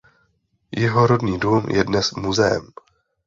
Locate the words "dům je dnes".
1.39-2.11